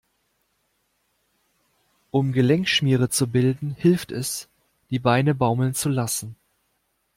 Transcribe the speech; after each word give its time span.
Um 2.09 2.31
Gelenkschmiere 2.33 3.09
zu 3.09 3.27
bilden, 3.27 3.75
hilft 3.75 4.11
es, 4.11 4.49
die 4.89 4.97
Beine 4.97 5.35
baumeln 5.35 5.75
zu 5.75 5.89
lassen. 5.89 6.35